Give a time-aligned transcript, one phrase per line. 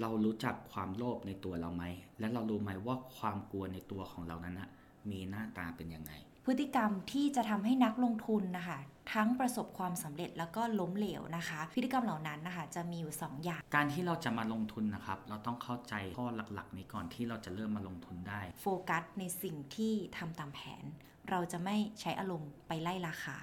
[0.00, 1.84] เรารู้จักความโลภในตัวเราไหม
[2.20, 4.68] และเรารู้ไหมว่าความกลัวในตัวของเรานั้นนะ
[5.10, 6.12] มีหน้าตาเป็นยังไง
[6.46, 8.78] พฤติกรรมที่จะทำให้นักลงทุนนะคะ
[9.12, 20.84] ทั้งประสบความสำเร็จแล้วก็ล้มเหลวนะคะ พฤติกรรมเหล่านั้นนะคะจะมีอยู่ 2 อย่าง การที่เราจะมาลงทุนนะครับ เราต้องเข้าใจข้อหลักๆ นี้ก่อนที่เราจะเริ่มมาลงทุนได้ โฟกัสในสิ่งที่ทำตามแผน
[21.30, 23.38] เราจะไม่ใช้อารมณ์ไปไล่ราคา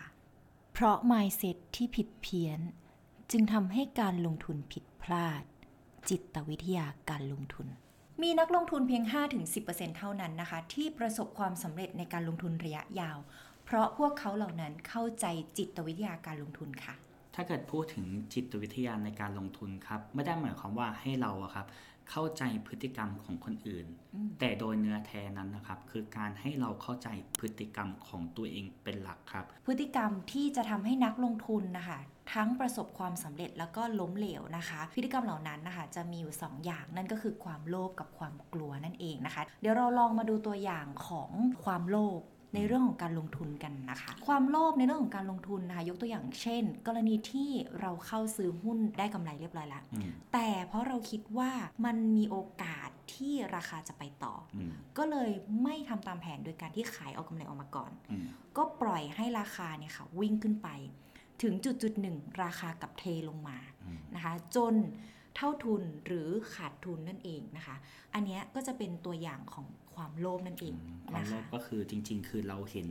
[0.73, 2.59] เพราะ mindset ที่ผิดเพี้ยน
[3.31, 5.43] จึงทำให้การลงทุนผิดพลาด
[6.09, 7.67] จิตวิทยาการลงทุน
[8.21, 9.03] มีนักลงทุนเพียง
[9.49, 13.17] 5-10%เท่านั้นนะคะ ที่ประสบความสำเร็จในการลงทุนระยะยาว
[13.65, 15.25] เพราะพวกเขาเหล่านั้นเข้าใจ
[15.57, 16.95] จิตวิทยาการลงทุนค่ะ
[17.35, 21.65] ถ้าเกิดพูดถึงจิตวิทยาในการลงทุนครับไม่ได้หมายความว่าให้เราอะครับ
[22.09, 23.87] เข้าใจพฤติกรรมของคนอื่น
[24.39, 27.07] แต่โดยเนื้อแท้นั้นนะครับ คือการให้เราเข้าใจ
[27.39, 31.99] พฤติกรรมของตัวเองเป็นหลักครับ พฤติกรรมที่จะทำให้นักลงทุนนะคะ
[32.33, 41.31] ทั้งประสบความสำเร็จแล้วก็ล้มเหลวนะคะ พฤติกรรมเหล่านั้นนะคะจะมีอยู่ 2 อย่างนั่นก็คือความโลภกับความกลัวนั่นเองนะคะ เดี๋ยวเราลองมาดูตัวอย่างของ
[41.63, 42.21] ความโลภ
[42.55, 47.49] ในเรื่องของการลงทุนกันนะคะ ความโลภในเรื่องของการลงทุนนะคะยกตัวอย่างเช่น กรณีที่
[47.81, 51.51] เราเข้าซื้อหุ้นได้กำไรเรียบร้อยแล้วอืมแต่เพราะเราคิดว่า
[51.85, 55.31] มันมีโอกาสที่ราคาจะไปต่อออืมก็เลย
[55.63, 58.25] ไม่ทำตามแผนโดยการที่ขายเอากำไรออกมาก่อนอืม
[58.57, 60.69] ก็ปล่อยให้ราคาเนี่ยค่ะวิ่งขึ้นไป
[61.41, 64.73] ถึงจุดจุดๆหนึ่งราคากับเทลงมาอืมนะคะ จน
[65.35, 67.75] เท่าทุนหรือขาดทุนนั่นเองนะคะ
[68.13, 70.75] อันเนี้ยก็จะเป็นตัวอย่างของ ความโลภนั่นเอง
[71.09, 72.87] ความนะโลคะภก็คือจริง ๆ คือเราเห็น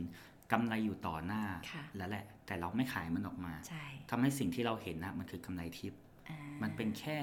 [0.51, 7.17] กำไรอยู่ต่อหน้าค่ะแล้วแหละ แต่เราไม่ขายมันออกมาใช่ทำให้สิ่งที่เราเห็นนะมันคือกำไรทิพย์อ่ามันเป็นแค่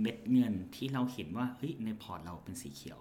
[0.00, 3.00] เม็ดเงินที่เราเห็นว่าเฮ้ยในพอร์ตเราเป็นสีเขียว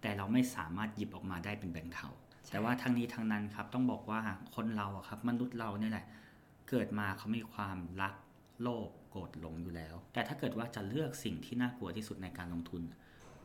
[0.00, 2.08] แต่เราไม่สามารถหยิบออกมาได้เป็นแบงค์เทา
[2.50, 4.20] แต่ว่าทั้งนี้ทั้งนั้นครับต้องบอกว่า
[4.54, 6.06] คนเราอะครับ มนุษย์เราเนี่ยแหละ
[6.70, 8.14] เกิดมาเขามีความรัก
[8.62, 12.82] โลภโกรธหลงอยู่แล้ว แต่ถ้าเกิดว่าจะเลือกสิ่งที่น่ากลัวที่สุดในการลงทุน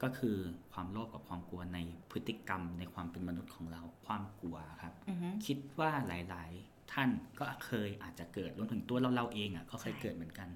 [0.03, 0.38] ก็คือ
[0.73, 1.80] ความโลภกับความกลัวใน
[2.11, 7.09] พฤติกรรมในความเป็นมนุษย์ของเราความกลัวครับอือฮึคิดว่าหลายๆ ท่าน
[7.40, 10.50] ก็เคยอาจจะเกิดรวมถึงตัวเราเราเองอะก็เคยใช่เกิดเหมือนกัน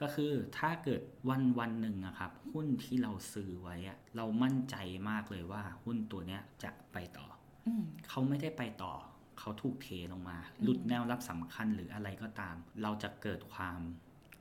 [0.00, 4.76] ก็คือถ้าเกิดวันวันหนึ่งอะครับ หุ้นที่เราซื้อไว้อะเรามั่นใจ
[5.10, 7.26] มากเลยว่าหุ้นตัวเนี้ยจะไปต่อ
[7.66, 8.94] อืมเขาไม่ได้ไปต่อ
[9.38, 13.80] เขาถูกเทลงมา หลุดแนวรับสำคัญหรืออะไรก็ตาม เราจะเกิดความ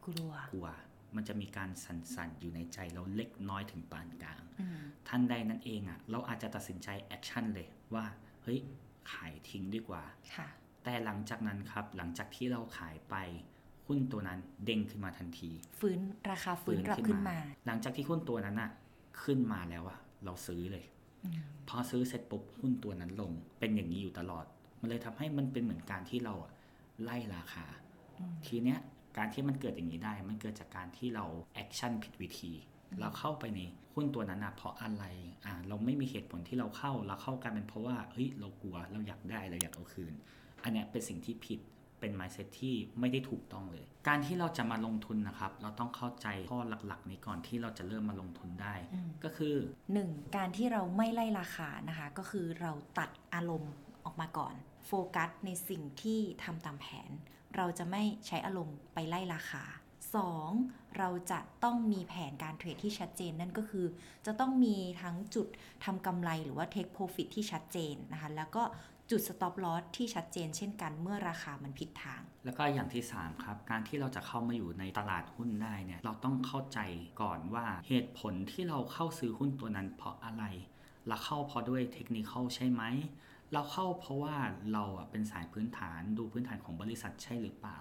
[0.05, 0.67] กลัวกลัว
[1.15, 8.05] มันจะมีการสั่นๆ อยู่ในใจเราเล็กน้อยถึงปานกลางอืมทันใดนั้นเองอะเราอาจจะตัดสินใจ action เลยว่า
[8.43, 8.59] เฮ้ย
[9.11, 10.03] ขายทิ้งดีกว่า
[10.35, 10.47] ค่ะ
[10.83, 13.15] แต่หลังจากนั้นครับ หลังจากที่เราขายไป
[13.87, 15.99] หุ้นตัวนั้นเด้งขึ้นมาทันที ฟื้น
[16.31, 18.71] ราคาฟื้นกลับขึ้นมา หลังจากที่หุ้นตัวนั้นอะ
[19.23, 20.85] ขึ้นมาแล้วอะเราซื้อเลย
[21.25, 24.45] อืมพอซื้อเสร็จปุ๊บหุ้นตัวนั้นลง เป็นอย่างนี้อยู่ตลอด
[24.79, 26.51] มันเลยทำให้มันเป็นเหมือนการที่เราอะ
[27.03, 27.65] ไล่ราคา
[28.45, 28.79] ทีเนี้ย
[29.17, 32.51] การที่มันเกิดอย่างนี้ได้ มันเกิดจากการที่เรา action ผิดวิธี
[32.99, 33.59] เราเข้าไปใน
[33.93, 35.03] หุ้นตัวนั้นอะเพราะอะไร
[35.45, 40.13] อ่าเราไม่มีเหตุผลที่เราเข้าเราเข้ากันเป็นเพราะว่าเฮ้ยเรากลัวเราอยากได้เราอยากเอาคืน
[40.63, 41.59] อันเนี้ยเป็นสิ่งที่ผิด
[41.99, 49.55] เป็น mindset ที่ไม่ได้ถูกต้องเลย การที่เราจะมาลงทุนนะครับ เราต้องเข้าใจข้อหลักๆ นี้ก่อนที่เราจะเริ่มมาลงทุนได้อืมก็คือ
[49.93, 54.53] หนึ่งการที่เราไม่ไล่ราคานะคะ ก็คือเราตัดอารมณ์ออก มาก่อน
[54.87, 57.09] โฟกัสในสิ่งที่ทำตามแผน
[57.55, 59.63] เราจะไม่ใช้อารมณ์ไปไล่ราคา
[60.31, 60.97] 2.
[60.97, 63.85] เราจะต้องมีแผนการเทรดที่ชัดเจนนั่นก็คือ
[64.25, 65.47] จะต้องมีทั้งจุด
[65.85, 68.63] ทำกำไรหรือว่า take profit ที่ชัดเจนนะคะ แล้วก็
[69.09, 76.79] จุด stop loss ที่ชัดเจนเช่นกันเมื่อราคามันผิดทาง แล้วก็อย่างที่ 3 ครับ การที่เราจะเข้ามาอยู่ในตลาดหุ้นได้เนี่ยเราต้องเข้าใจ
[77.21, 80.43] ก่อนว่าเหตุผลที่เราเข้าซื้อหุ้นตัวนั้นเพราะอะไร
[81.07, 82.83] เราเข้าเพราะด้วยเทคนิคใช่ไหม
[83.53, 84.35] เราเข้าเพราะว่า
[84.73, 87.77] เราเป็นสายพื้นฐานดูพื้นฐานของบริษัทใช่หรือเปล่า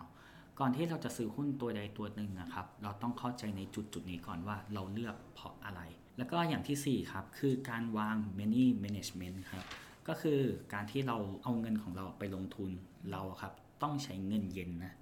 [0.58, 5.80] ก่อนที่เราจะซื้อหุ้นตัวใดตัวหนึ่งนะครับ เราต้องเข้าใจในจุดจุดนี้ก่อนว่าเราเลือกเพราะอะไร
[6.18, 9.64] แล้วก็อย่างทีสี่4 ครับ คือการวาง money management ครับ
[10.08, 10.40] ก็คือ
[10.74, 12.70] การที่เราเอาเงินของเราไปลงทุน
[13.10, 13.52] เราครับ
[13.82, 14.94] ต้องใช้เงินเย็นนะ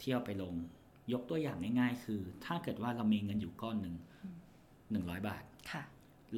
[0.00, 0.54] ที่เอาไปลง
[1.12, 3.94] ยกตัวอย่างง่าย ๆ คือ ถ้าเกิดว่าเรามีเงินอยู่ก้อนหนึ่ง
[4.90, 5.82] หนึ่งร้อยบาทค่ะ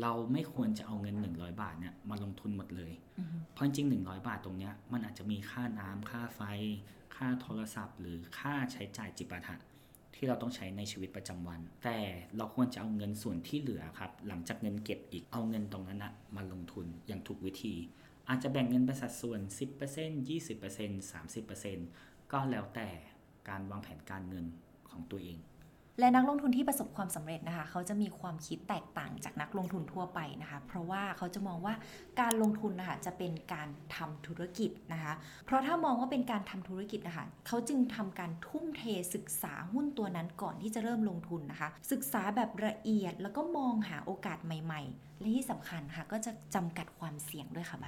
[0.00, 6.40] เราไม่ควรจะเอาเงิน 100 บาทเนี่ยมาลงทุนหมดเลยอือฮึเพราะจริงๆ100 บาทตรงเนี้ยมันอาจจะมีค่าน้ำค่าไฟ
[7.16, 9.56] ค่าโทรศัพท์ หรือค่าใช้จ่ายจิปาถะ
[10.14, 11.98] ที่เราต้องใช้ในชีวิตประจำวัน แต่
[12.36, 17.74] เราควรจะเอาเงินส่วนที่เหลือครับ หลังจากเงินเก็บอีกเอาเงินตรงนั้นนะมาลงทุนอย่างถูกวิธี
[18.28, 19.40] อาจจะแบ่งเงินเป็นสัดส่วน
[19.80, 21.12] 10% 20%
[21.62, 22.88] 30%ก็แล้วแต่
[23.48, 24.46] การวางแผนการเงิน
[24.90, 25.38] ของตัวเอง
[25.98, 31.74] และนักลงทุนที่ประสบความสำเร็จนะคะ เขาจะมีความคิดแตกต่างจากนักลงทุนทั่วไปนะคะ เพราะว่าเขาจะมองว่า
[32.20, 35.12] การลงทุนนะคะจะเป็นการทำธุรกิจนะคะ
[35.46, 38.82] เพราะถ้ามองว่าเป็นการทำธุรกิจนะคะ เขาจึงทำการทุ่มเท
[39.14, 47.86] ศึกษาหุ้นตัวนั้นก่อนที่จะเริ่มลงทุนนะคะ ศึกษาแบบละเอียดแล้วก็มองหาโอกาสใหม่ ๆ และที่สำคัญค่ะก็จะจำกัดความเสี่ยงด้วยค่ะไบ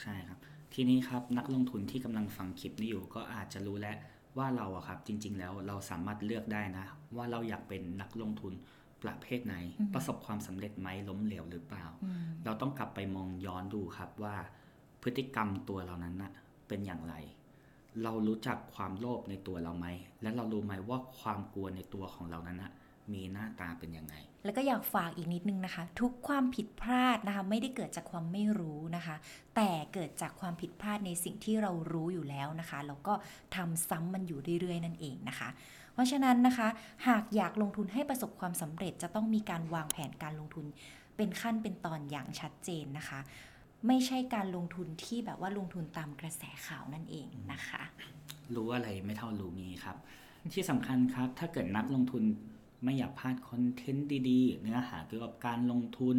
[0.00, 0.38] ใช่ครับ
[0.74, 3.96] ทีนี้ครับนักลงทุนที่กำลังฟังคลิปนี้อยู่ก็อาจจะรู้แล้ว
[4.38, 6.84] ว่าเราอะครับจริง ๆ แล้วเราสามารถเลือกได้นะ
[7.16, 8.52] ว่าเราอยากเป็นนักลงทุน
[9.02, 14.34] ประเภทไหนอือฮึประสบความสำเร็จไหมล้มเหลวหรือเปล่าอืมเราต้องกลับไปมองย้อนดูครับว่า
[15.02, 16.32] พฤติกรรมตัวเรานั้นนะ
[16.68, 17.14] เป็นอย่างไร
[18.02, 19.86] เรารู้จักความโลภในตัวเราไหม
[20.22, 22.72] และเรารู้ไหมว่าความกลัวในตัวของเรานั้นนะ
[23.14, 24.14] มีหน้าตาเป็นยังไง
[24.44, 29.16] แล้วก็อยากฝากอีกนิดนึงนะคะ ทุกความผิดพลาดนะคะ ไม่ได้เกิดจากความไม่รู้นะคะ
[29.56, 33.14] แต่เกิดจากความผิดพลาดในสิ่งที่เรารู้อยู่แล้วนะคะแล้วก็
[33.56, 35.48] ทำซ้ำมันอยู่เรื่อยๆ นั่นเองนะคะ
[35.94, 36.68] เพราะฉะนั้นนะคะ
[37.08, 40.66] หากอยากลงทุนให้ประสบความสำเร็จจะต้องมีการวางแผนการลงทุน
[41.16, 43.20] เป็นขั้นเป็นตอนอย่างชัดเจนนะคะ
[43.86, 47.82] ไม่ใช่การลงทุนที่แบบว่าลงทุนตามกระแสข่าวนั่นเองนะคะ
[48.54, 49.96] รู้อะไรไม่เท่ารู้งี้ครับ
[50.54, 52.22] ที่สำคัญครับถ้าเกิดนักลงทุน
[52.82, 56.16] ไม่อยากพลาด content ดีๆ เนื้อหาเกี่ยวกับการลงทุน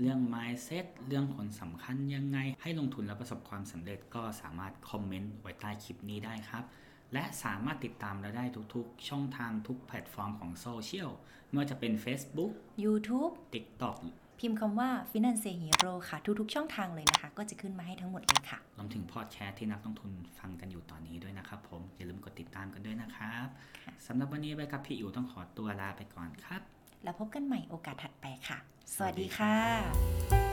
[0.00, 6.64] เรื่อง mindset เรื่องผลสำคัญยังไง ให้ลงทุนแล้วประสบความสำเร็จก็สามารถ comment ไว้ใต้คลิปนี้ได้ครับ
[7.12, 8.44] และสามารถติดตามเราได้
[8.74, 11.10] ทุกๆ ช่องทางทุกแพลตฟอร์มของโซเชียล
[11.48, 12.52] ไม่ว่าจะเป็น Facebook
[12.84, 13.96] YouTube TikTok
[14.40, 23.46] พิมพ์คำว่า Finance Hero ค่ะ ทุกๆ ช่องทางเลยนะคะ ก็จะขึ้นมาให้ทั้งหมดเลยค่ะ รวมถึงพอดแคสต์ที่นักลงทุนฟังกันอยู่ตอนนี้ด้วยนะครับผม อย่าลืมกดติดตามกันด้วยนะครับ
[24.06, 26.60] สำหรับวันนี้ไปกับพี่อิ๋วต้องขอตัวลาไปก่อนครับ
[27.04, 28.58] แล้วพบกันใหม่โอกาสถัดไปค่ะ
[28.94, 30.43] สวัสดีสวัสดีค่ครัะ